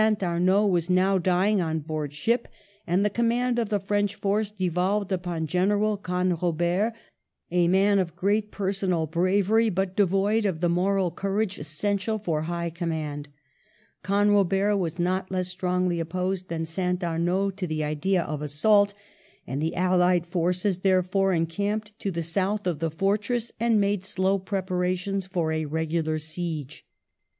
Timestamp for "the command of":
3.05-3.69